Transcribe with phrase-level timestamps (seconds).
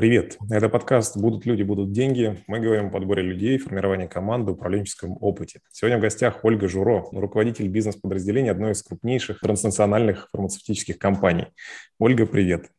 [0.00, 0.38] Привет!
[0.48, 2.42] Это подкаст «Будут люди, будут деньги».
[2.46, 5.60] Мы говорим о подборе людей, формировании команды, управленческом опыте.
[5.72, 11.48] Сегодня в гостях Ольга Журо, руководитель бизнес-подразделения одной из крупнейших транснациональных фармацевтических компаний.
[11.98, 12.70] Ольга, привет!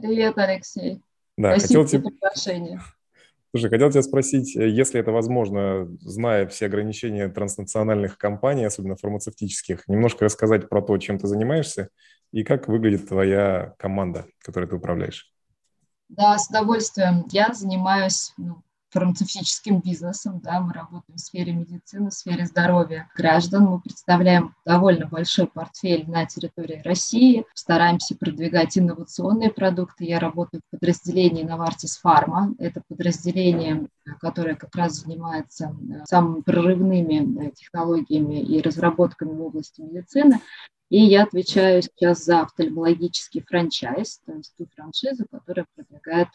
[0.00, 1.02] Привет, Алексей!
[1.36, 2.80] Да, Спасибо хотел за приглашение.
[3.50, 10.24] Слушай, хотел тебя спросить, если это возможно, зная все ограничения транснациональных компаний, особенно фармацевтических, немножко
[10.24, 11.88] рассказать про то, чем ты занимаешься
[12.30, 15.33] и как выглядит твоя команда, которой ты управляешь.
[16.08, 17.26] Да, с удовольствием.
[17.30, 18.62] Я занимаюсь ну,
[18.94, 25.06] фармацевтическим бизнесом, да, мы работаем в сфере медицины, в сфере здоровья граждан, мы представляем довольно
[25.06, 30.04] большой портфель на территории России, стараемся продвигать инновационные продукты.
[30.04, 33.88] Я работаю в подразделении Novartis Pharma, это подразделение,
[34.20, 40.40] которое как раз занимается э, самыми прорывными э, технологиями и разработками в области медицины.
[40.88, 46.28] И я отвечаю сейчас за офтальмологический франчайз, то есть ту франшизу, которая продвигает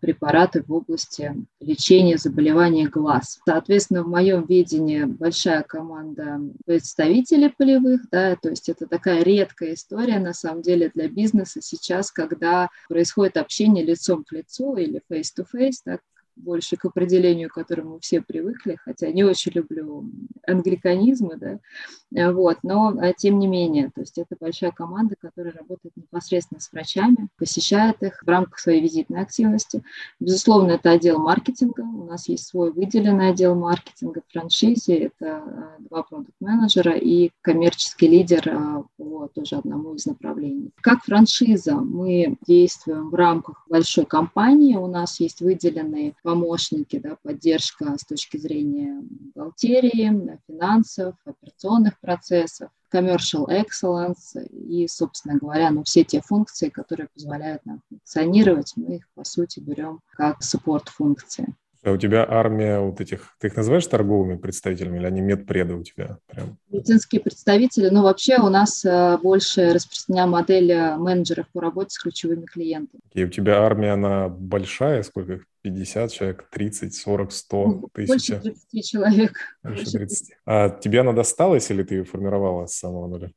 [0.00, 3.40] препараты в области лечения заболеваний глаз.
[3.46, 10.18] Соответственно, в моем видении большая команда представителей полевых, да, то есть это такая редкая история
[10.18, 15.98] на самом деле для бизнеса сейчас, когда происходит общение лицом к лицу или face-to-face, да,
[16.36, 20.04] больше к определению, к которому все привыкли, хотя не очень люблю
[20.46, 25.96] англиканизмы, да, вот, но а, тем не менее, то есть это большая команда, которая работает
[25.96, 29.82] непосредственно с врачами, посещает их в рамках своей визитной активности.
[30.20, 35.76] Безусловно, это отдел маркетинга, у нас есть свой выделенный отдел маркетинга в франшизе, это а,
[35.78, 40.70] два продукт-менеджера и коммерческий лидер по тоже одному из направлений.
[40.80, 47.96] Как франшиза мы действуем в рамках большой компании, у нас есть выделенные помощники, да, поддержка
[47.96, 56.20] с точки зрения бухгалтерии, финансов, операционных процессов, commercial excellence и, собственно говоря, ну, все те
[56.20, 61.54] функции, которые позволяют нам функционировать, мы их, по сути, берем как суппорт-функции.
[61.86, 65.84] А у тебя армия вот этих, ты их называешь торговыми представителями или они медпреды у
[65.84, 66.18] тебя?
[66.26, 66.58] Прям?
[66.68, 71.98] Медицинские представители, ну вообще у нас э, больше распространена модель э, менеджеров по работе с
[72.00, 73.00] ключевыми клиентами.
[73.12, 78.08] И у тебя армия, она большая, сколько 50 человек, 30, 40, 100 тысяч?
[78.08, 79.38] Больше 30 человек.
[79.62, 80.32] Больше 30.
[80.44, 83.30] А тебе она досталась или ты ее формировала с самого нуля?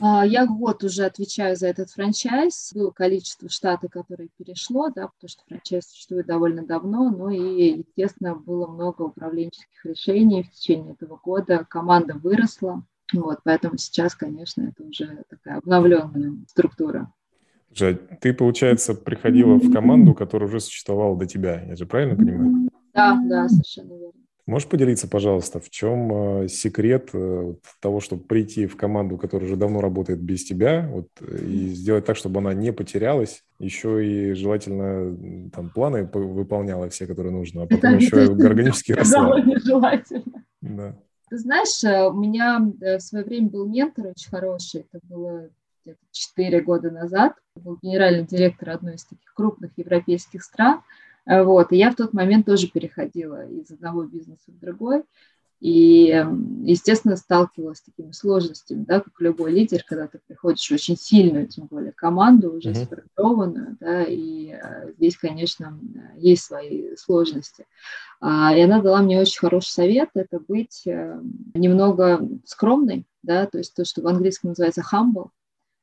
[0.00, 2.72] А, я год уже отвечаю за этот франчайз.
[2.74, 8.34] Было количество штата, которое перешло, да, потому что франчайз существует довольно давно, но и, естественно,
[8.34, 11.66] было много управленческих решений в течение этого года.
[11.68, 17.12] Команда выросла, вот, поэтому сейчас, конечно, это уже такая обновленная структура.
[17.74, 22.70] Жень, ты, получается, приходила в команду, которая уже существовала до тебя, я же правильно понимаю?
[22.94, 24.27] Да, да, совершенно верно.
[24.48, 29.56] Можешь поделиться, пожалуйста, в чем э, секрет э, того, чтобы прийти в команду, которая уже
[29.56, 35.50] давно работает без тебя, вот, и сделать так, чтобы она не потерялась, еще и желательно
[35.50, 39.36] там планы выполняла все, которые нужно, а потом Это еще и органически росла.
[39.62, 40.42] желательно.
[40.62, 40.96] Да.
[41.28, 45.50] Ты знаешь, э, у меня в свое время был ментор очень хороший, это было
[45.84, 50.80] где-то 4 года назад, был генеральный директор одной из таких крупных европейских стран–
[51.28, 55.02] вот, и я в тот момент тоже переходила из одного бизнеса в другой.
[55.60, 56.24] И,
[56.62, 61.48] естественно, сталкивалась с такими сложностями, да, как любой лидер, когда ты приходишь в очень сильную,
[61.48, 62.84] тем более, команду, уже mm-hmm.
[62.84, 65.76] сформированную, да, и а, здесь, конечно,
[66.16, 67.66] есть свои сложности.
[68.20, 71.20] А, и она дала мне очень хороший совет, это быть э,
[71.54, 75.30] немного скромной, да, то есть то, что в английском называется humble,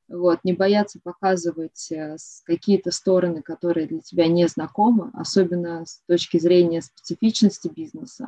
[0.08, 6.38] вот, не бояться показывать э, какие-то стороны, которые для тебя не знакомы, особенно с точки
[6.38, 8.28] зрения специфичности бизнеса.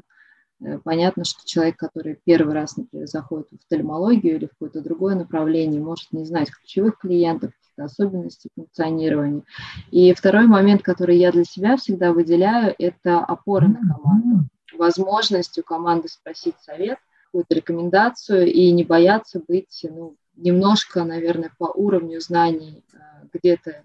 [0.59, 5.15] Э, понятно, что человек, который первый раз, например, заходит в офтальмологию или в какое-то другое
[5.15, 9.43] направление, может не знать ключевых клиентов, каких-то особенностей функционирования.
[9.91, 14.45] И второй момент, который я для себя всегда выделяю, это опора на команду.
[14.73, 21.65] Возможность у команды спросить совет, какую-то рекомендацию и не бояться быть ну, немножко, наверное, по
[21.65, 22.97] уровню знаний э,
[23.33, 23.83] где-то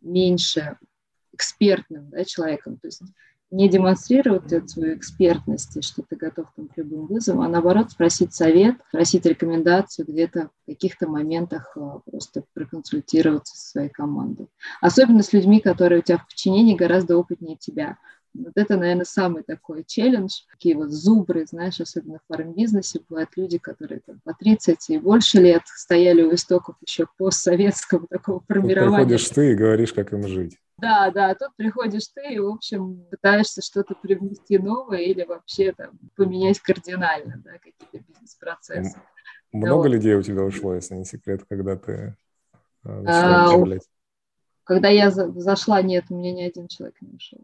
[0.00, 0.78] меньше
[1.32, 2.78] экспертным да, человеком.
[2.78, 3.02] То есть
[3.50, 8.34] не демонстрировать эту свою экспертность, что ты готов там, к любым вызовам, а наоборот спросить
[8.34, 11.80] совет, просить рекомендацию где-то в каких-то моментах э,
[12.10, 14.48] просто проконсультироваться со своей командой.
[14.80, 17.98] Особенно с людьми, которые у тебя в подчинении гораздо опытнее тебя.
[18.44, 20.42] Вот это, наверное, самый такой челлендж.
[20.50, 25.38] Такие вот зубры, знаешь, особенно в фарм-бизнесе бывают люди, которые там, по 30 и больше
[25.38, 28.90] лет стояли у истоков еще постсоветского такого формирования.
[28.90, 30.58] Тут приходишь ты и говоришь, как им жить.
[30.78, 35.98] Да, да, тут приходишь ты и, в общем, пытаешься что-то привнести новое или вообще там
[36.14, 38.96] поменять кардинально, да, какие-то бизнес-процессы.
[39.52, 42.14] Много да, людей у тебя ушло, если не секрет, когда ты
[42.84, 43.88] а, начала управлять?
[44.68, 47.40] когда я зашла, нет, у меня ни один человек не ушел.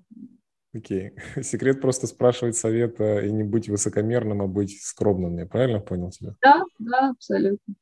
[0.75, 1.11] Окей.
[1.11, 1.43] Okay.
[1.43, 5.39] Секрет просто спрашивать совета и не быть высокомерным, а быть скромным.
[5.39, 6.35] Я правильно понял тебя?
[6.43, 7.75] Да, да, абсолютно.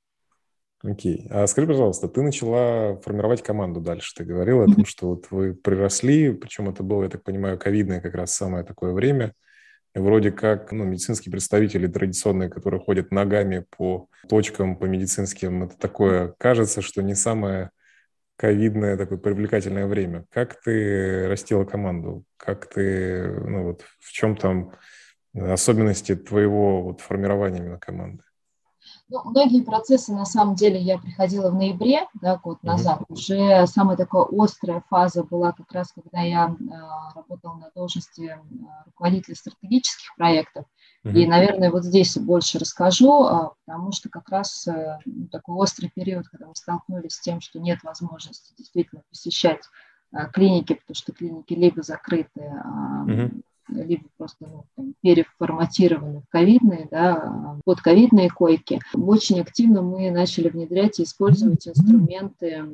[0.83, 1.27] Окей.
[1.27, 1.29] Okay.
[1.31, 4.15] А скажи, пожалуйста, ты начала формировать команду дальше.
[4.17, 8.00] Ты говорила о том, что вот вы приросли, причем это было, я так понимаю, ковидное
[8.00, 9.33] как раз самое такое время.
[9.95, 15.77] И вроде как ну, медицинские представители традиционные, которые ходят ногами по точкам, по медицинским, это
[15.77, 17.71] такое, кажется, что не самое
[18.43, 20.27] ковидное такое привлекательное время.
[20.29, 22.25] Как ты растила команду?
[22.37, 24.73] Как ты, ну вот, в чем там
[25.33, 28.25] особенности твоего вот формирования именно команды?
[29.12, 33.00] Ну, многие процессы, на самом деле, я приходила в ноябре, да, год назад.
[33.00, 33.12] Mm-hmm.
[33.12, 38.38] Уже самая такая острая фаза была как раз, когда я э, работала на должности э,
[38.87, 40.64] руководителя стратегических проектов.
[41.05, 41.12] Mm-hmm.
[41.12, 44.99] И, наверное, вот здесь больше расскажу, э, потому что как раз э,
[45.31, 49.61] такой острый период, когда мы столкнулись с тем, что нет возможности действительно посещать
[50.14, 52.50] э, клиники, потому что клиники либо закрыты, э,
[53.06, 53.43] mm-hmm
[53.73, 58.81] либо просто ну, там, переформатированы в ковидные, да, под ковидные койки.
[58.95, 62.67] Очень активно мы начали внедрять и использовать инструменты э,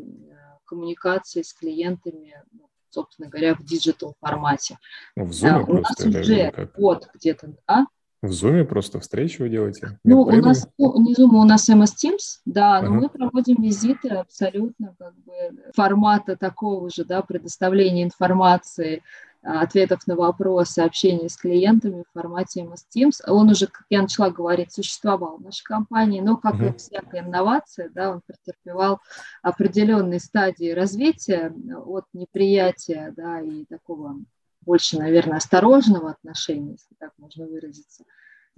[0.64, 4.78] коммуникации с клиентами, ну, собственно говоря, в digital формате.
[5.16, 7.86] Ну, в Zoom у нас уже вот где-то, да,
[8.20, 9.98] в Zoom просто встречу вы делаете?
[10.02, 13.00] Ну, у нас ну, не Zoom, у нас MS Teams, да, но ага.
[13.02, 15.32] мы проводим визиты абсолютно как бы
[15.76, 19.04] формата такого же, да, предоставления информации,
[19.42, 23.22] ответов на вопросы, общения с клиентами в формате MS Teams.
[23.26, 26.74] Он уже, как я начала говорить, существовал в нашей компании, но, как mm-hmm.
[26.74, 29.00] и всякая инновация, да, он претерпевал
[29.42, 31.52] определенные стадии развития
[31.84, 34.16] от неприятия да, и такого
[34.60, 38.04] больше, наверное, осторожного отношения, если так можно выразиться,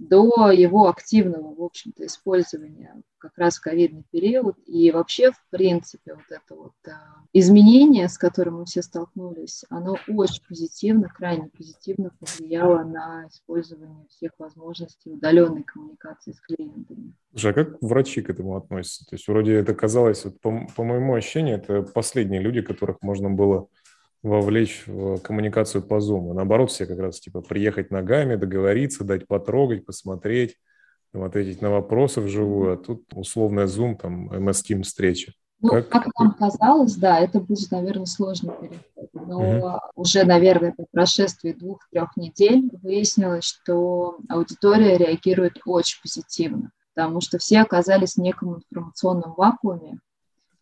[0.01, 4.55] до его активного, в общем-то, использования как раз в ковидный период.
[4.65, 9.95] И вообще, в принципе, вот это вот а, изменение, с которым мы все столкнулись, оно
[10.07, 17.13] очень позитивно, крайне позитивно повлияло на использование всех возможностей удаленной коммуникации с клиентами.
[17.31, 19.05] Слушай, а как врачи к этому относятся?
[19.05, 23.29] То есть вроде это казалось, вот по, по моему ощущению, это последние люди, которых можно
[23.29, 23.67] было
[24.23, 26.33] вовлечь в коммуникацию по Zoom.
[26.33, 30.57] наоборот, все как раз типа приехать ногами, договориться, дать потрогать, посмотреть,
[31.11, 35.33] там, ответить на вопросы вживую, а тут условная Zoom, там, MS Team встреча.
[35.61, 35.89] Ну, как...
[35.89, 39.09] как нам казалось, да, это будет, наверное, сложный переход.
[39.13, 39.79] Но угу.
[39.95, 47.59] уже, наверное, по прошествии двух-трех недель выяснилось, что аудитория реагирует очень позитивно, потому что все
[47.61, 49.99] оказались в неком информационном вакууме,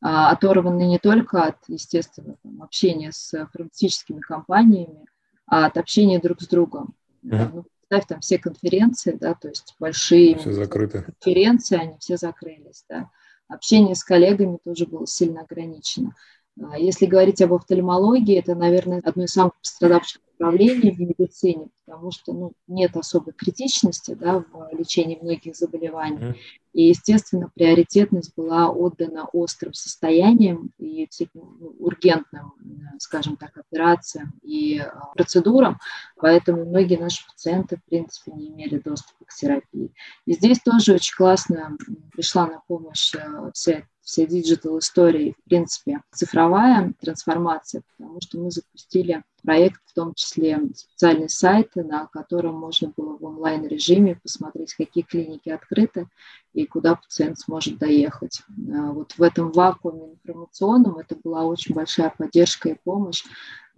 [0.01, 5.05] оторваны не только от, естественно, там, общения с фармацевтическими компаниями,
[5.45, 6.95] а от общения друг с другом.
[7.23, 7.49] Mm-hmm.
[7.53, 11.01] Ну, представь, там все конференции, да, то есть большие все закрыты.
[11.01, 13.09] конференции, они все закрылись, да.
[13.47, 16.15] Общение с коллегами тоже было сильно ограничено.
[16.61, 22.11] А, если говорить об офтальмологии, это, наверное, одно из самых пострадавших направлений в медицине, потому
[22.11, 26.35] что ну, нет особой критичности да, в лечении многих заболеваний.
[26.71, 32.53] И, естественно, приоритетность была отдана острым состояниям и всяким ну, ургентным,
[32.99, 35.79] скажем так, операциям и э, процедурам,
[36.15, 39.91] поэтому многие наши пациенты, в принципе, не имели доступа к терапии.
[40.25, 41.75] И здесь тоже очень классно
[42.13, 48.49] пришла на помощь э, вся вся digital история, в принципе, цифровая трансформация, потому что мы
[48.49, 55.03] запустили проект, в том числе специальный сайт, на котором можно было в онлайн-режиме посмотреть, какие
[55.03, 56.07] клиники открыты
[56.53, 58.41] и куда пациент сможет доехать.
[58.73, 63.23] А вот в этом вакууме информационном это была очень большая поддержка и помощь,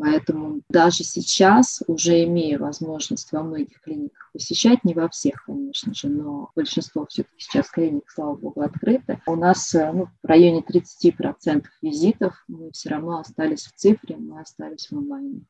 [0.02, 6.10] поэтому даже сейчас, уже имея возможность во многих клиниках посещать, не во всех, конечно же,
[6.10, 12.44] но большинство все-таки сейчас клиник, слава богу, открыты, у нас ну, в районе 30% визитов
[12.48, 15.46] мы все равно остались в цифре, мы остались в онлайне.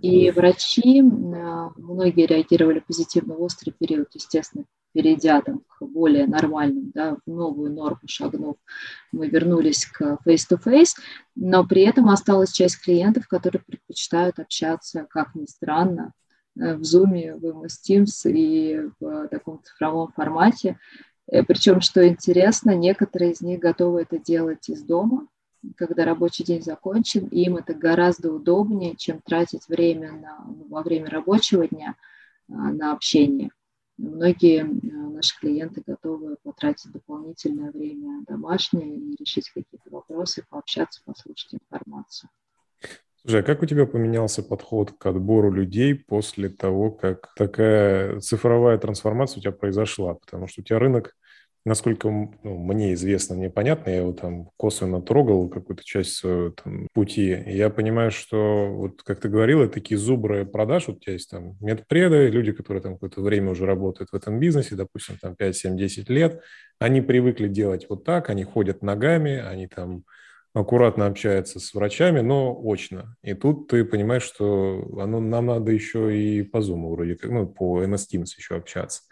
[0.00, 6.90] И врачи, а, многие реагировали позитивно в острый период, естественно, перейдя там, к более нормальным,
[6.94, 8.56] да, в новую норму шагнув,
[9.12, 10.94] мы вернулись к face-to-face,
[11.36, 16.12] но при этом осталась часть клиентов, которые предпочитают общаться, как ни странно,
[16.58, 20.78] э, в Zoom, в MS Teams и в таком цифровом формате.
[21.30, 25.28] Э, Причем, что интересно, некоторые из них готовы это делать из дома,
[25.76, 31.10] когда рабочий день закончен, им это гораздо удобнее, чем тратить время на, ну, во время
[31.10, 31.94] рабочего дня
[32.48, 33.50] а, на общение.
[33.96, 34.62] Многие
[35.12, 42.30] наши клиенты готовы потратить дополнительное время домашнее и решить какие-то вопросы, пообщаться, послушать информацию.
[43.22, 48.78] Слушай, а как у тебя поменялся подход к отбору людей после того, как такая цифровая
[48.78, 50.14] трансформация у тебя произошла?
[50.14, 51.16] Потому что у тебя рынок
[51.64, 56.88] насколько ну, мне известно, мне понятно, я его там косвенно трогал какую-то часть своего там,
[56.92, 61.12] пути, и я понимаю, что вот как ты говорила, такие зубры продаж, вот у тебя
[61.14, 65.36] есть там медпреды, люди, которые там какое-то время уже работают в этом бизнесе, допустим, там
[65.36, 66.42] 5, 7, 10 лет,
[66.78, 70.04] они привыкли делать вот так, они ходят ногами, они там
[70.60, 73.16] аккуратно общается с врачами, но очно.
[73.22, 77.46] И тут ты понимаешь, что оно, нам надо еще и по Zoom вроде как, ну,
[77.46, 79.02] по MS Teams еще общаться.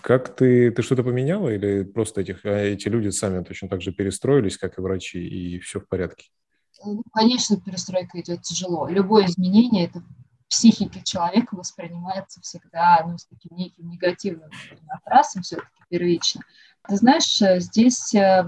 [0.00, 3.92] Как ты, ты что-то поменяла или просто этих, а эти люди сами точно так же
[3.92, 6.28] перестроились, как и врачи, и все в порядке?
[6.84, 8.88] Ну, конечно, перестройка идет тяжело.
[8.88, 10.02] Любое изменение– это
[10.50, 14.50] психике человека воспринимается всегда ну, с таким неким негативным
[14.88, 16.42] окрасом все-таки первично.
[16.88, 18.44] Ты знаешь, э, здесь э,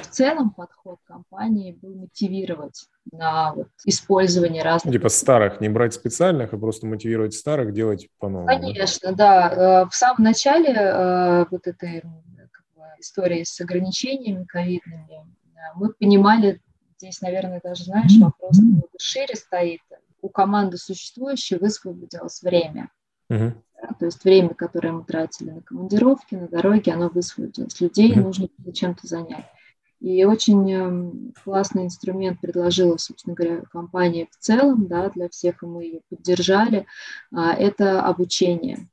[0.00, 4.94] в целом подход компании был мотивировать на вот использование разных...
[4.94, 8.46] Типа старых, не брать специальных, а просто мотивировать старых делать по-новому.
[8.46, 9.48] Конечно, да.
[9.48, 9.82] да.
[9.82, 15.26] Э, в самом начале вот этой как бы, истории с ограничениями ковидными
[15.74, 16.60] мы понимали,
[16.98, 18.58] здесь, наверное, даже, знаешь, вопрос
[19.04, 19.80] шире стоит.
[20.24, 22.88] У команды существующей высвободилось время.
[23.28, 23.52] Угу.
[23.98, 27.78] То есть время, которое мы тратили на командировки, на дороги, оно высвободилось.
[27.78, 28.22] Людей mm-hmm.
[28.22, 29.44] нужно чем-то занять.
[30.00, 35.66] И очень эм, классный инструмент предложила, собственно говоря, компания в целом, да, для всех, и
[35.66, 36.86] мы ее поддержали,
[37.30, 38.88] а, это обучение.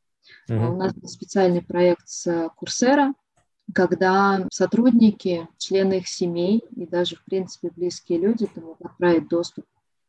[0.49, 0.69] Mm-hmm.
[0.69, 3.13] У нас был специальный проект с Курсера,
[3.73, 9.63] когда сотрудники, члены их семей и даже, в принципе, близкие люди могут отправить доступ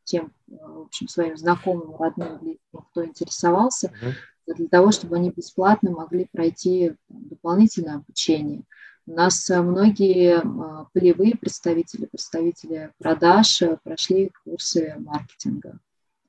[0.04, 4.14] тем, э, в общем, своим знакомым, родным, близким, кто интересовался, mm-hmm
[4.46, 8.62] для того, чтобы они бесплатно могли пройти дополнительное обучение.
[9.06, 15.78] У нас э, многие э, полевые представители, представители продаж э, прошли курсы маркетинга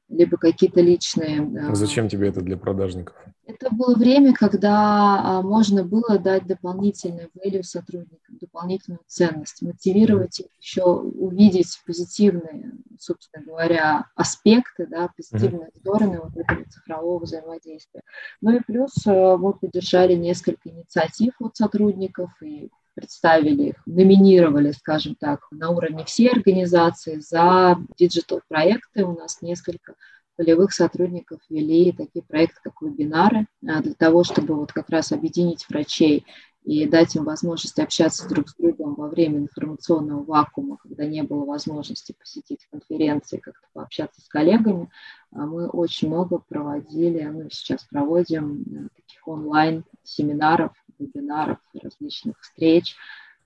[0.10, 1.42] либо какие-то личные.
[1.70, 3.16] А зачем тебе это для продажников?
[3.46, 10.46] Это было время, когда а, можно было дать дополнительную value сотрудникам, дополнительную ценность, мотивировать их
[10.62, 15.80] еще увидеть позитивные, собственно говоря, аспекты, да, позитивные mm-hmm.
[15.80, 18.02] стороны вот этого цифрового взаимодействия.
[18.40, 25.48] Ну и плюс мы поддержали несколько инициатив от сотрудников и представили их, номинировали, скажем так,
[25.52, 29.06] на уровне всей организации за диджитал-проекты.
[29.06, 29.96] У нас несколько
[30.36, 35.68] полевых сотрудников вели такие проекты, как вебинары, а, для того, чтобы вот как раз объединить
[35.70, 36.26] врачей
[36.64, 41.46] и дать им возможность общаться друг с другом во время информационного вакуума, когда не было
[41.46, 44.90] возможности посетить конференции, как-то пообщаться с коллегами.
[45.32, 50.72] А мы очень много проводили, ну сейчас проводим э, таких онлайн-семинаров
[51.06, 52.96] вебинаров, различных встреч,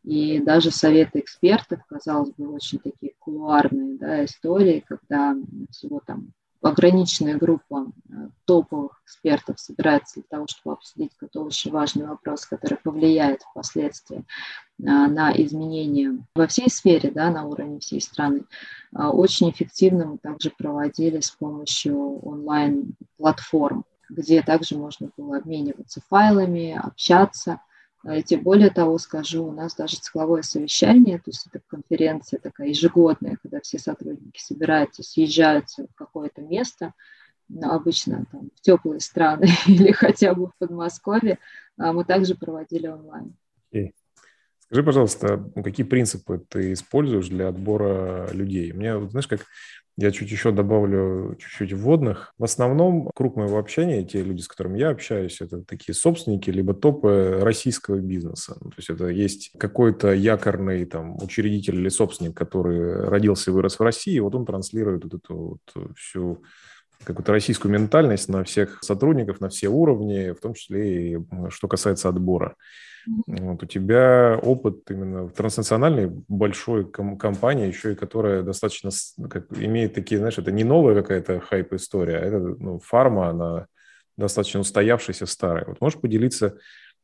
[0.04, 5.36] и даже советы экспертов, казалось бы, очень такие кулуарные да, истории, когда
[5.70, 12.08] всего там ограниченная группа э, топовых экспертов собирается для того, чтобы обсудить какой-то очень важный
[12.08, 14.24] вопрос, который повлияет впоследствии э,
[14.80, 18.44] на изменения во всей сфере, да, на уровне всей страны.
[18.96, 26.80] Э, очень эффективно мы также проводили с помощью онлайн-платформ где также можно было обмениваться файлами,
[26.82, 27.62] общаться.
[28.04, 32.70] А, и более того скажу, у нас даже цикловое совещание, то есть это конференция такая
[32.70, 36.94] ежегодная, когда все сотрудники собираются, съезжаются в какое-то место,
[37.50, 41.40] ну, обычно там, в теплые страны или хотя бы в Подмосковье,
[41.78, 43.36] а, мы также проводили онлайн.
[43.74, 43.94] Okay.
[44.68, 48.74] Скажи, пожалуйста, какие принципы ты используешь для отбора людей?
[48.74, 49.46] Мне, знаешь, как
[50.00, 52.34] я чуть еще добавлю чуть-чуть вводных.
[52.38, 56.76] В основном круг моего общения, те люди, с которыми я общаюсь, это такие собственники, либо
[56.76, 58.58] топы российского бизнеса.
[58.62, 63.80] Ну, то есть это есть какой-то якорный там учредитель или собственник, который родился и вырос
[63.80, 66.44] в России, вот он транслирует вот эту вот всю
[67.04, 72.10] какую-то российскую ментальность на всех сотрудников, на все уровни, в том числе и что касается
[72.10, 72.56] отбора.
[73.26, 78.90] Вот у тебя опыт именно в транснациональной большой ком- компании, еще и которая достаточно
[79.30, 83.68] как, имеет такие, знаешь, это не новая какая-то хайп-история, а это ну, фарма, она
[84.18, 85.66] достаточно устоявшаяся, старая.
[85.68, 86.58] Вот можешь поделиться,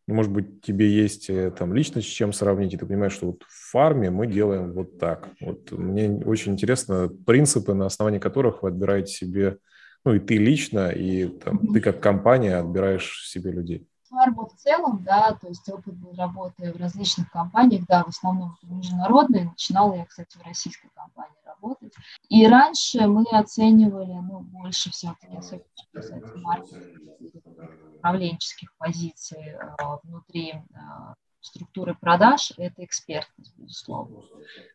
[0.07, 3.43] может быть, тебе есть э, там лично с чем сравнить, и ты понимаешь, что вот
[3.47, 5.29] в фарме мы делаем вот так.
[5.39, 9.57] Вот мне очень интересно принципы, на основании которых вы отбираете себе,
[10.05, 13.87] ну и ты лично, и там, ты как компания отбираешь себе людей.
[14.09, 18.57] Фарма в целом, да, то есть опыт был работы в различных компаниях, да, в основном
[18.61, 19.45] международные.
[19.45, 21.93] Начинала я, кстати, в российской компании работать.
[22.29, 29.57] И раньше мы оценивали, ну, больше все-таки, особенно что касается маркетинга, управленческих позиций э,
[30.03, 34.23] внутри э, структуры продаж– это экспертность, безусловно.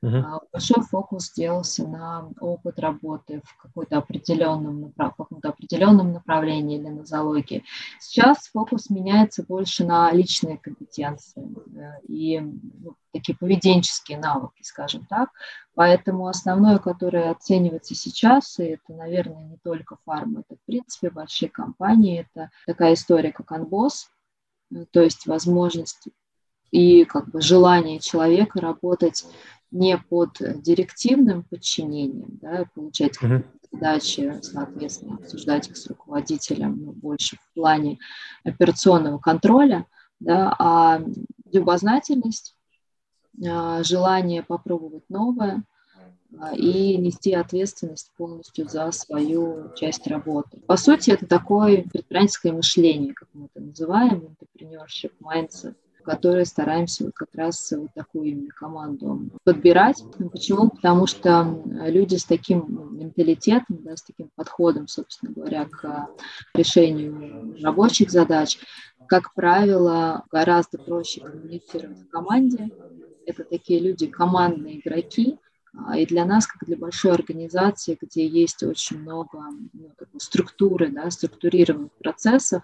[0.04, 0.40] Uh-huh.
[0.52, 7.64] Большой фокус сделался на опыт работы в какой-то определенном, каком-то определенном направлении или нозологии.
[7.98, 15.30] Сейчас фокус меняется больше на личные компетенции э, и ну, такие поведенческие навыки, скажем так.
[15.74, 21.48] Поэтому основное, которое оценивается сейчас, и это, наверное, не только фарма, это, в принципе, большие
[21.48, 24.10] компании, это такая история, как анбос,
[24.92, 26.08] то есть возможность
[26.70, 29.24] и как бы желание человека работать
[29.70, 33.44] не под директивным подчинением, да, получать mm-hmm.
[33.72, 37.98] задачи, соответственно, обсуждать их с руководителем, но больше в плане
[38.44, 39.86] операционного контроля,
[40.20, 41.02] да, а
[41.52, 42.56] любознательность,
[43.46, 45.64] а, желание попробовать новое
[46.40, 50.60] а, и нести ответственность полностью за свою часть работы.
[50.66, 55.76] По сути, это такое предпринимательское мышление, как мы это называем, entrepreneurship mindset
[56.08, 60.02] которые стараемся вот как раз вот такую именно команду подбирать.
[60.32, 60.70] Почему?
[60.70, 66.08] Потому что люди с таким менталитетом, да, с таким подходом, собственно говоря, к
[66.54, 68.58] решению рабочих задач,
[69.06, 72.70] как правило, гораздо проще коммуницировать в команде.
[73.26, 75.38] Это такие люди, командные игроки,
[75.96, 81.92] и для нас, как для большой организации, где есть очень много ну, структуры, да, структурированных
[81.92, 82.62] процессов,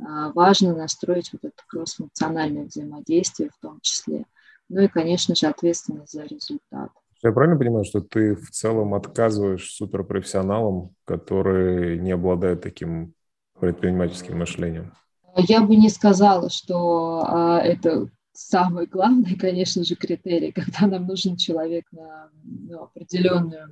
[0.00, 4.24] а, важно настроить вот это кроссфункциональное взаимодействие в том числе.
[4.68, 6.90] Ну и, конечно же, ответственность за результат.
[7.22, 13.14] Я правильно понимаю, что ты в целом отказываешь суперпрофессионалам, которые не обладают таким
[13.58, 14.92] предпринимательским мышлением?
[15.36, 21.36] Я бы не сказала, что а, это самый главный, конечно же, критерий, когда нам нужен
[21.36, 23.68] человек на ну, определенную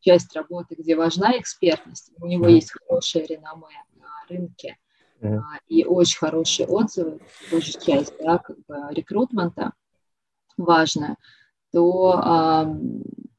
[0.00, 3.66] часть работы, где важна экспертность, у него есть хорошее реноме
[3.96, 4.76] на рынке
[5.20, 5.40] mm-hmm.
[5.68, 9.72] и очень хорошие отзывы, тоже часть да, как бы рекрутмента
[10.56, 11.16] важная,
[11.74, 12.78] то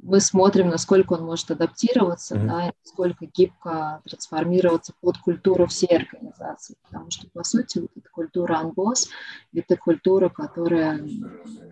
[0.06, 2.48] мы смотрим, насколько он может адаптироваться, mm-hmm.
[2.48, 6.76] да, насколько гибко трансформироваться под культуру всей организации.
[6.84, 9.10] Потому что, по сути, вот эта культура анбос–
[9.54, 11.04] это культура, которая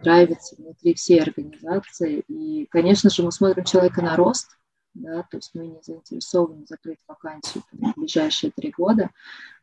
[0.01, 2.23] нравится внутри всей организации.
[2.27, 4.57] И, конечно же, мы смотрим человека на рост,
[4.95, 9.11] да, то есть мы не заинтересованы закрыть вакансию в ближайшие три года.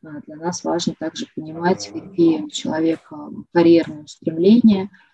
[0.04, 5.09] А для нас важно также понимать, какие у человека карьерные устремления, а,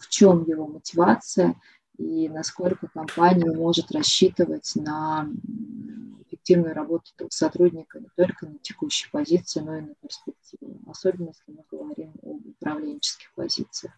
[0.00, 1.54] в чем его мотивация–
[1.98, 5.28] и насколько компания может рассчитывать на
[6.26, 11.64] эффективную работу сотрудника не только на текущей позиции, но и на перспективу, особенно если мы
[11.70, 13.92] говорим об управленческих позициях.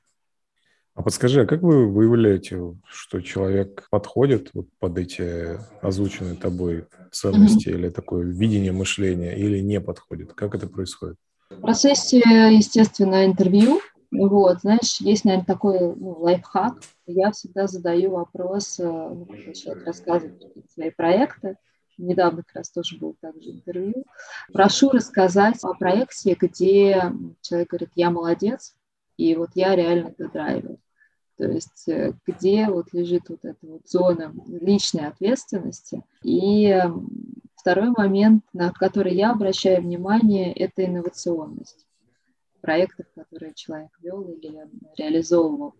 [0.95, 7.69] А подскажи, а как вы выявляете, что человек подходит вот под эти озвученные тобой ценности
[7.69, 7.75] mm-hmm.
[7.75, 10.33] или такое видение мышления, или не подходит?
[10.33, 11.17] Как это происходит?
[11.51, 13.81] В процессе, естественно, интервью
[14.19, 16.79] вот, знаешь, есть, наверное, такой ну, лайфхак.
[17.07, 21.57] Я всегда задаю вопрос, ну, человек рассказывает свои проекты,
[21.99, 24.05] недавно как раз тоже был также интервью,
[24.53, 28.77] прошу рассказать о проекте, где человек говорит, я молодец,
[29.17, 30.77] и вот я реально это драйвер.
[31.39, 36.03] То есть э, где вот лежит вот эта вот зона личной ответственности.
[36.23, 36.83] И
[37.57, 41.86] второй момент, на который я обращаю внимание, это инновационность
[42.67, 45.75] проектов, которые человек вел или реализовывал.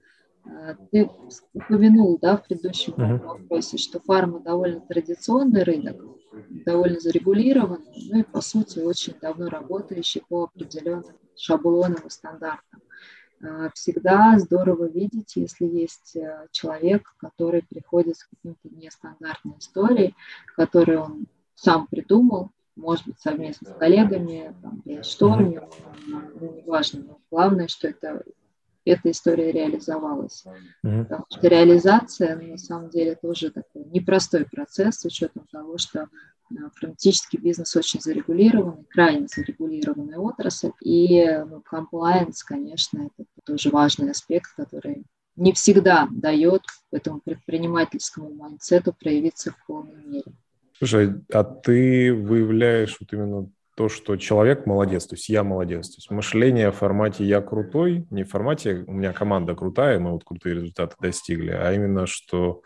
[0.45, 1.11] А, ты
[1.53, 3.19] упомянул да, в предыдущем uh-huh.
[3.19, 6.01] вопросе, что фарма довольно традиционный рынок,
[6.65, 12.81] довольно зарегулированный, ну и, по сути, очень давно работающий по определенным шаблонам и стандартам.
[13.43, 20.15] А, всегда здорово видеть, если есть э, человек, который приходит с каким-то нестандартной историей,
[20.55, 25.65] которую он сам придумал, может быть, совместно с коллегами, там, brainstorming,
[26.07, 28.23] ну, неважно, но главное, что это,
[28.85, 30.45] эта история реализовалась.
[30.85, 31.03] Mm-hmm.
[31.05, 36.09] Потому что реализация, ну, на самом деле, тоже такой непростой процесс, с учетом того, что
[36.51, 44.11] ну, фармацевтический бизнес очень зарегулированный, крайне зарегулированная отрасль, и ну, compliance, конечно, это тоже важный
[44.11, 50.33] аспект, который не всегда дает этому предпринимательскому mindset у проявиться в полной мере.
[50.79, 55.91] Слушай, а ты выявляешь вот именно то, что человек молодец, то есть я молодец.
[55.91, 60.13] То есть мышление в формате «я крутой», не в формате «у меня команда крутая, мы
[60.13, 62.63] вот крутые результаты достигли», а именно, что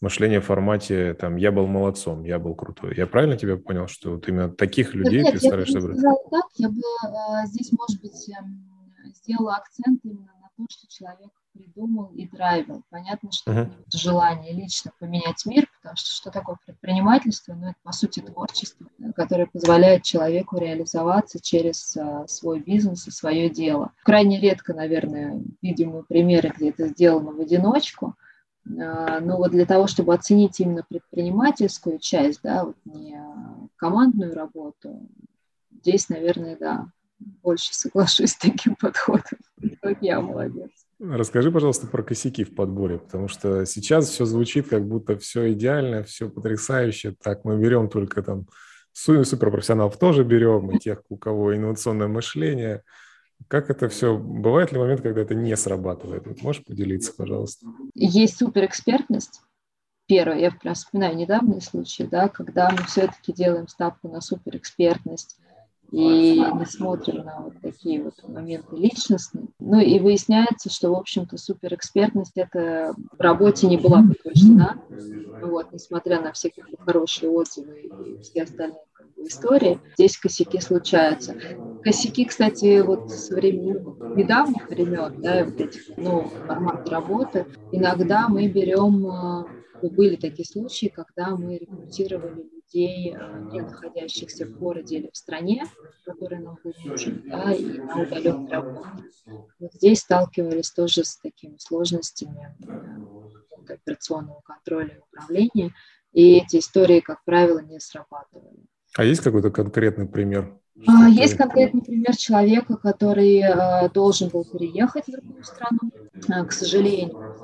[0.00, 2.94] мышление в формате там «я был молодцом, я был крутой».
[2.96, 5.98] Я правильно тебя понял, что вот именно таких людей Нет, ты стараешься брать?
[6.30, 11.30] так, я бы э, здесь, может быть, э, сделала акцент именно на то, что человек
[11.54, 12.82] придумал и драйвил.
[12.90, 13.70] Понятно, что uh-huh.
[13.94, 17.54] желание лично поменять мир, потому что что такое предпринимательство?
[17.54, 23.48] Ну, это, по сути, творчество, которое позволяет человеку реализоваться через а, свой бизнес и свое
[23.48, 23.92] дело.
[24.02, 28.16] Крайне редко, наверное, видим мы примеры, где это сделано в одиночку,
[28.66, 33.18] а, но вот для того, чтобы оценить именно предпринимательскую часть, да, вот не
[33.76, 35.08] командную работу,
[35.70, 36.88] здесь, наверное, да,
[37.18, 39.38] больше соглашусь с таким подходом.
[39.80, 40.70] Как я молодец.
[41.10, 46.02] Расскажи, пожалуйста, про косяки в подборе, потому что сейчас все звучит, как будто все идеально,
[46.02, 47.14] все потрясающе.
[47.22, 48.46] Так, мы берем только там
[48.92, 52.82] суперпрофессионалов тоже берем, и тех, у кого инновационное мышление.
[53.48, 54.16] Как это все?
[54.16, 56.26] Бывает ли момент, когда это не срабатывает?
[56.26, 57.66] Вот можешь поделиться, пожалуйста?
[57.94, 59.42] Есть суперэкспертность.
[60.06, 65.38] Первое, я вспоминаю недавние случаи, да, когда мы все-таки делаем ставку на суперэкспертность,
[65.94, 69.48] и не смотрим на вот такие вот моменты личностные.
[69.60, 74.76] Ну и выясняется, что, в общем-то, суперэкспертность это в работе не была подтверждена,
[75.40, 76.50] вот, несмотря на все
[76.84, 78.80] хорошие отзывы и все остальные
[79.16, 81.34] истории, здесь косяки случаются.
[81.82, 83.74] Косяки, кстати, вот со времени
[84.16, 89.46] недавних времен, да, вот этих новых формат работы, иногда мы берем а,
[89.90, 95.64] были такие случаи, когда мы рекрутировали людей, э, не находящихся в городе или в стране,
[96.04, 99.04] которые нам был нужен, да, и на удаленной работе.
[99.58, 102.56] Вот здесь сталкивались тоже с такими сложностями
[103.68, 105.74] э, операционного контроля и управления,
[106.12, 108.66] и эти истории, как правило, не срабатывали.
[108.96, 110.58] А есть какой-то конкретный пример?
[110.86, 116.46] А, есть конкретный пример человека, который э, должен был переехать в другую страну.
[116.46, 117.34] К сожалению,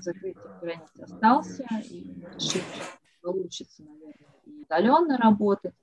[0.00, 2.62] закрытие границ остался, и решили, что
[3.22, 5.74] получится, наверное, удаленно работать,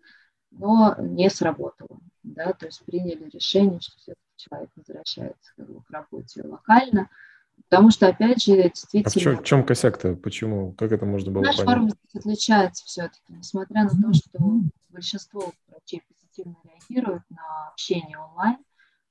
[0.51, 1.99] но не сработало.
[2.23, 7.09] Да, то есть приняли решение, что все-таки человек возвращается как бы, к работе локально,
[7.69, 9.07] потому что, опять же, действительно...
[9.07, 10.15] А в чем, в чем косяк-то?
[10.15, 10.73] Почему?
[10.73, 11.93] Как это можно было Наш понять?
[11.93, 14.39] здесь отличается все-таки, несмотря на то, что
[14.89, 18.57] большинство врачей позитивно реагируют на общение онлайн,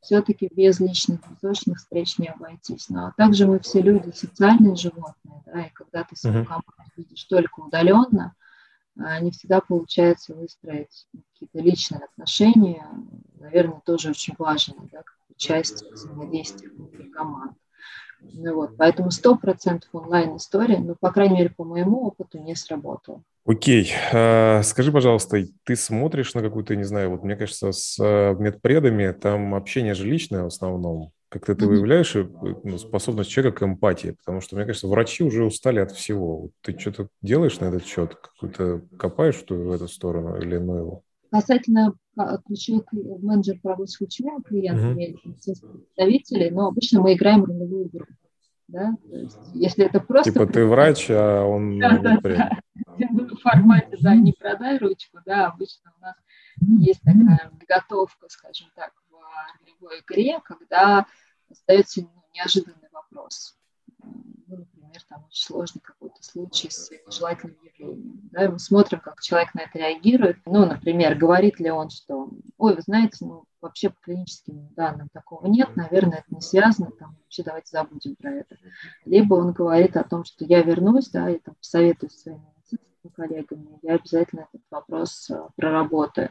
[0.01, 2.89] все-таки без личных, точных встреч не обойтись.
[2.89, 7.61] Но также мы все люди социальные животные, да, и когда ты свою команду видишь только
[7.61, 8.35] удаленно,
[8.99, 12.87] а, не всегда получается выстроить какие-то личные отношения,
[13.39, 17.57] наверное, тоже очень важно, да, как участие, взаимодействие внутри команд.
[18.35, 23.23] Ну вот, поэтому сто процентов онлайн-история, ну, по крайней мере, по моему опыту, не сработала.
[23.45, 23.93] Окей.
[24.13, 29.13] А, скажи, пожалуйста, ты смотришь на какую-то, не знаю, вот мне кажется, с э, медпредами
[29.13, 31.13] там общение же личное в основном.
[31.29, 32.27] Как-то ты выявляешь э,
[32.65, 36.51] ну, способность человека к эмпатии, потому что, мне кажется, врачи уже устали от всего.
[36.63, 38.15] Ты что-то делаешь на этот счет?
[38.15, 41.03] Какую-то копаешь в эту сторону или ну его?
[41.41, 45.23] Касательно а, ключевых менеджер по работе с ключевыми клиентами, uh-huh.
[45.23, 48.07] представителей, но обычно мы играем ролевую игру.
[48.69, 48.97] Да?
[49.05, 50.33] Есть, если это просто...
[50.33, 51.79] Типа ты врач, а он...
[51.79, 52.51] Да, да, да.
[52.99, 56.17] В формате, да, не продай ручку, да, обычно у нас
[56.81, 59.15] есть такая готовка, скажем так, в
[59.61, 61.07] ролевой игре, когда
[61.51, 63.59] задается ну, неожиданный вопрос.
[64.03, 68.06] Ну, например, там очень сложный какой-то случай с нежелательным явлением.
[68.37, 70.37] Да, мы смотрим, как человек на это реагирует.
[70.45, 75.47] Ну, например, говорит ли он, что, ой, вы знаете, ну, вообще по клиническим данным такого
[75.47, 78.59] нет, наверное, это не связано, там, вообще давайте забудем про это.
[79.07, 83.79] Либо он говорит о том, что я вернусь, да, и там посоветую своими медицинскими коллегами,
[83.81, 86.29] я обязательно этот вопрос э, проработаю.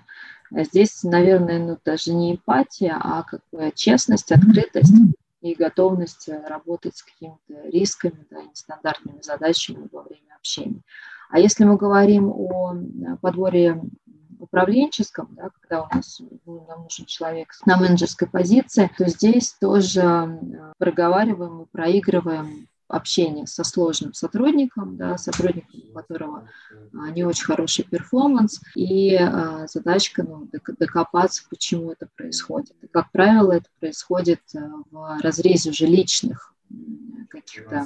[0.53, 4.93] А здесь, наверное, ну, даже не эмпатия, а как бы честность, открытость
[5.41, 10.83] и готовность э, работать с какими-то рисками, да, нестандартными задачами во время общения.
[11.29, 13.81] А если мы говорим о э, подборе
[14.39, 20.01] управленческом, да, когда у нас ну, нам нужен человек на менеджерской позиции, то здесь тоже
[20.01, 26.47] э, проговариваем и проигрываем общение со сложным сотрудником, да, сотрудником, у которого
[26.93, 30.47] а, не очень хороший перформанс, и а, задачка ну,
[30.79, 32.75] докопаться, почему это происходит.
[32.83, 34.41] И, как правило, это происходит
[34.91, 36.53] в разрезе уже личных
[37.41, 37.85] каких-то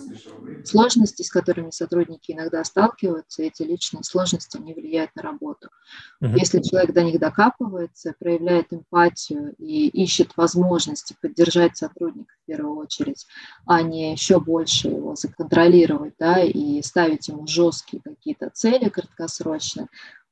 [0.65, 5.69] сложностей, с которыми сотрудники иногда сталкиваются, эти личные сложности, они влияют на работу.
[6.21, 6.35] Uh-huh.
[6.37, 13.25] Если человек до них докапывается, проявляет эмпатию и ищет возможности поддержать сотрудника в первую очередь,
[13.65, 19.87] а не еще больше его законтролировать, да, и ставить ему жесткие какие-то цели краткосрочные,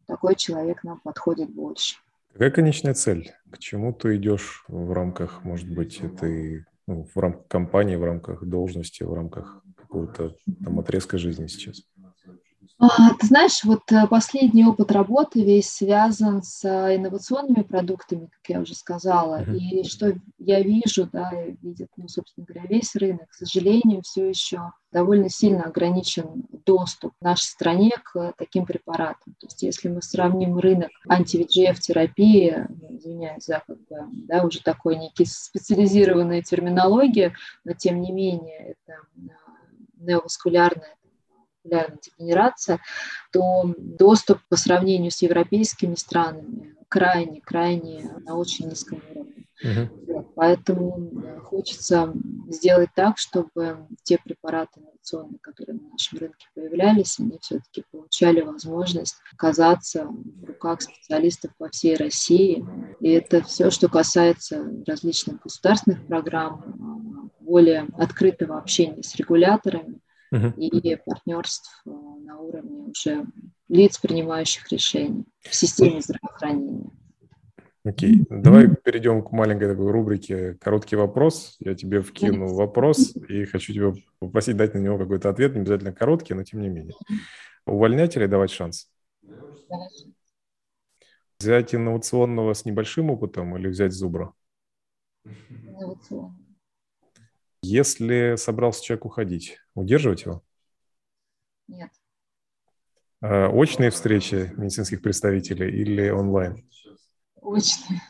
[0.06, 1.98] такой человек нам подходит больше.
[2.34, 3.34] Какая конечная цель?
[3.50, 8.44] К чему ты идешь в рамках, может быть, этой ну, в рамках компании, в рамках
[8.44, 11.84] должности, в рамках какого-то там отрезка жизни сейчас?
[12.80, 18.50] А, ты знаешь, вот э, последний опыт работы весь связан с э, инновационными продуктами, как
[18.50, 19.58] я уже сказала, uh-huh.
[19.58, 21.32] и что я вижу, да,
[21.64, 27.24] видит, ну, собственно говоря, весь рынок, к сожалению, все еще довольно сильно ограничен доступ в
[27.24, 29.34] нашей стране к таким препаратам.
[29.40, 34.98] То есть если мы сравним рынок анти-VGF-терапии, ну, извиняюсь за как бы, да, уже такой
[34.98, 37.34] некий специализированная терминология,
[37.64, 39.00] но тем не менее это
[39.98, 40.98] неоваскулярная
[41.68, 42.80] макулярная дегенерация,
[43.32, 49.37] то доступ по сравнению с европейскими странами крайне-крайне на очень низком уровне.
[49.64, 50.24] Uh-huh.
[50.36, 52.14] поэтому хочется
[52.48, 59.16] сделать так, чтобы те препараты инновационные, которые на нашем рынке появлялись, они все-таки получали возможность
[59.34, 62.64] оказаться в руках специалистов по всей России.
[63.00, 70.00] И это все, что касается различных государственных программ, более открытого общения с регуляторами
[70.34, 70.54] uh-huh.
[70.58, 73.26] и партнерств э, на уровне уже
[73.70, 76.92] лиц, принимающих решения в системе здравоохранения.
[77.88, 81.56] Окей, давай перейдем к маленькой такой рубрике «Короткий вопрос».
[81.60, 85.94] Я тебе вкину вопрос и хочу тебя попросить дать на него какой-то ответ, не обязательно
[85.94, 86.96] короткий, но тем не менее.
[87.66, 88.92] Увольнять или давать шанс?
[91.40, 94.34] Взять инновационного с небольшим опытом или взять зубра?
[97.62, 100.44] Если собрался человек уходить, удерживать его?
[101.70, 101.92] Нет.
[103.22, 106.68] А, очные встречи медицинских представителей или онлайн?
[107.48, 108.02] Очные.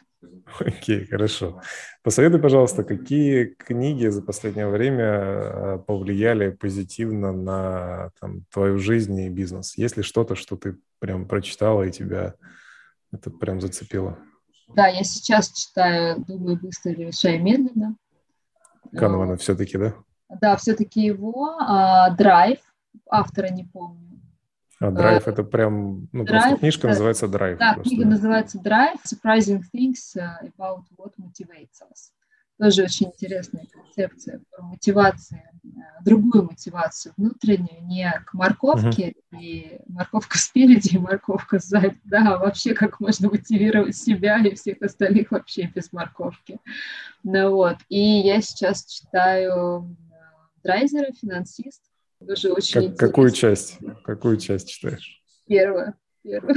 [0.60, 1.62] Окей, хорошо.
[2.02, 9.30] Посоветуй, пожалуйста, какие книги за последнее время а, повлияли позитивно на там, твою жизнь и
[9.30, 9.78] бизнес?
[9.78, 12.34] Есть ли что-то, что ты прям прочитала и тебя
[13.12, 14.18] это прям зацепило?
[14.70, 17.96] Да, я сейчас читаю «Думаю быстро, решай медленно».
[18.94, 19.94] Канвана а, все-таки, да?
[20.42, 21.58] Да, все-таки его.
[21.60, 22.60] А, драйв,
[23.10, 24.07] автора не помню.
[24.80, 27.58] А драйв а, это прям, ну, драйв, просто книжка это, называется драйв.
[27.58, 27.90] Да, просто.
[27.90, 32.12] книга называется драйв, Surprising Things э, about what motivates us.
[32.60, 35.68] Тоже очень интересная концепция про мотивацию, э,
[36.04, 39.40] другую мотивацию внутреннюю, не к морковке, uh-huh.
[39.40, 44.82] и морковка спереди, и морковка сзади, да, а вообще как можно мотивировать себя и всех
[44.82, 46.60] остальных вообще без морковки.
[47.24, 51.82] Ну вот, и я сейчас читаю э, Драйзера, финансист,
[52.26, 53.78] тоже очень как, Какую часть?
[54.04, 55.22] Какую часть читаешь?
[55.48, 55.94] Первую.
[56.24, 56.56] Первую.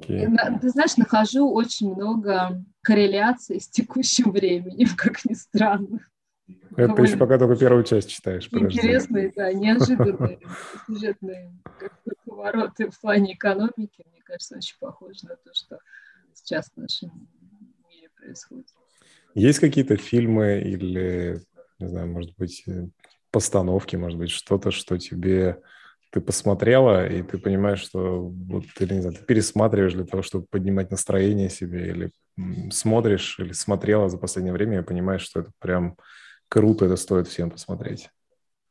[0.00, 0.60] Okay.
[0.60, 6.00] Ты знаешь, нахожу очень много корреляций с текущим временем, как ни странно.
[6.76, 8.48] Это ты еще пока только первую часть читаешь.
[8.50, 10.40] Интересные, да, неожиданные
[10.86, 11.54] сюжетные
[12.26, 15.78] повороты в плане экономики, мне кажется, очень похожи на то, что
[16.34, 17.28] сейчас в нашем
[17.88, 18.66] мире происходит.
[19.34, 21.40] Есть какие-то фильмы или,
[21.78, 22.64] не знаю, может быть,
[23.34, 25.60] постановки, может быть, что-то, что тебе
[26.10, 30.46] ты посмотрела, и ты понимаешь, что вот, или, не знаю, ты пересматриваешь для того, чтобы
[30.48, 32.12] поднимать настроение себе, или
[32.70, 35.96] смотришь, или смотрела за последнее время, и понимаешь, что это прям
[36.48, 38.10] круто, это стоит всем посмотреть.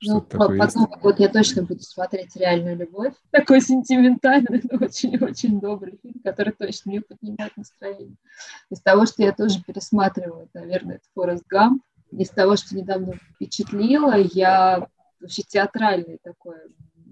[0.01, 0.77] Ну, потом есть?
[1.01, 3.13] вот я точно буду смотреть «Реальную любовь».
[3.31, 8.15] Такой сентиментальный, но очень-очень добрый фильм, который точно мне поднимает настроение.
[8.69, 11.83] Из того, что я тоже пересматриваю, наверное, это «Форест Гамп»,
[12.17, 14.87] из того, что недавно впечатлило, я
[15.19, 16.55] вообще театральный такой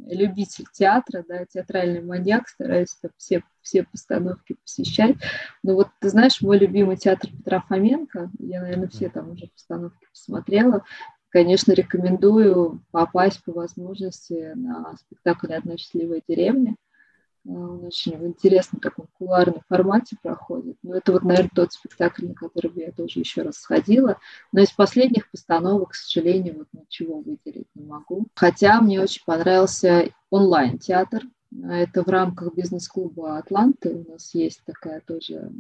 [0.07, 5.15] любитель театра, да, театральный маньяк, стараюсь все, все постановки посещать.
[5.63, 10.05] Но вот, ты знаешь, мой любимый театр Петра Фоменко, я, наверное, все там уже постановки
[10.11, 10.83] посмотрела,
[11.29, 16.75] конечно, рекомендую попасть по возможности на спектакль «Одна счастливая деревня».
[17.45, 20.77] Он очень в интересном таком кулуарном формате проходит.
[20.84, 24.17] Но это вот, наверное, тот спектакль, на который бы я тоже еще раз сходила.
[24.51, 28.27] Но из последних постановок, к сожалению, вот ничего выделить не могу.
[28.36, 31.23] Хотя мне очень понравился онлайн-театр.
[31.63, 33.93] Это в рамках бизнес-клуба «Атланты».
[33.93, 35.51] У нас есть такая тоже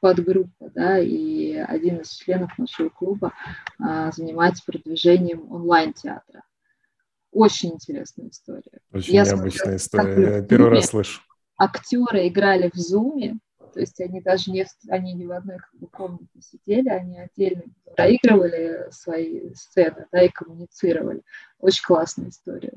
[0.00, 3.32] подгруппа, да, и один из членов нашего клуба
[3.80, 6.44] а, занимается продвижением онлайн-театра.
[7.32, 8.80] Очень интересная история.
[8.92, 10.36] Очень я необычная история.
[10.36, 11.22] Я первый раз слышу.
[11.56, 13.38] Актеры играли в зуме,
[13.72, 17.62] то есть они даже не, они не в одной как бы, комнате сидели, они отдельно
[17.96, 21.22] проигрывали свои сцены, да, и коммуницировали.
[21.58, 22.72] Очень классная история.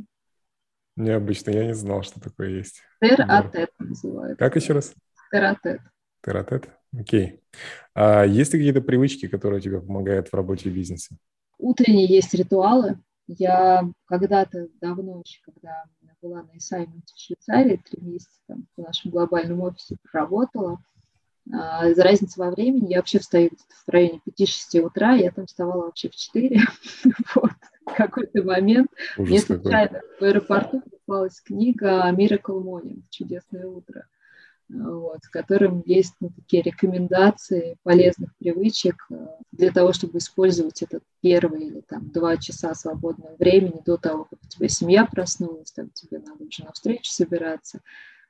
[0.95, 2.81] Необычно, я не знал, что такое есть.
[3.01, 4.37] Тер-а-тет называется.
[4.37, 4.93] Как еще раз?
[5.31, 5.81] Тер-а-тет.
[6.23, 7.41] Тер-а-тет, окей.
[7.93, 11.17] А есть ли какие-то привычки, которые тебе помогают в работе и бизнесе?
[11.57, 15.83] Утренние есть ритуалы, я когда-то давно еще, когда
[16.21, 20.79] была на ассайменте в Швейцарии, три месяца там в нашем глобальном офисе проработала,
[21.53, 23.51] а, из-за разницы во времени я вообще встаю
[23.85, 26.59] в районе 5-6 утра, я там вставала вообще в 4.
[27.35, 27.51] вот.
[27.85, 34.07] Какой-то момент Ужас мне случайно в аэропорту попалась книга «Miracle Morning» «Чудесное утро»
[34.69, 41.03] вот, в котором есть ну, такие рекомендации полезных привычек э, для того, чтобы использовать этот
[41.21, 45.89] первый или там два часа свободного времени до того, как у тебя семья проснулась, там
[45.91, 47.81] тебе надо уже на встречу собираться,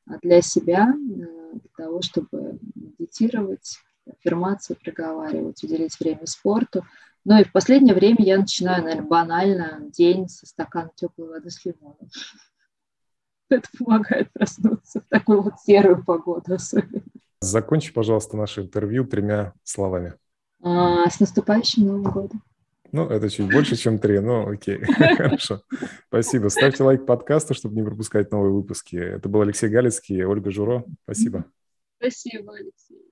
[0.05, 6.85] а для себя, э, для того, чтобы медитировать, аффирмации проговаривать, уделить время спорту.
[7.23, 11.63] Ну и в последнее время я начинаю, наверное, банально день со стакана теплой воды с
[11.65, 12.09] лимоном.
[13.49, 17.03] Это помогает проснуться в такую вот серую погоду особенно.
[17.41, 20.15] Закончи, пожалуйста, наше интервью тремя словами.
[20.63, 22.43] А, с наступающим Новым годом.
[22.91, 24.79] Ну, это чуть больше, чем три, но окей,
[25.17, 25.62] хорошо.
[26.08, 26.47] Спасибо.
[26.47, 28.95] Ставьте лайк подкасту, чтобы не пропускать новые выпуски.
[28.95, 30.86] Это был Алексей Галицкий, Ольга Журо.
[31.03, 31.45] Спасибо.
[31.99, 33.12] Спасибо, Алексей.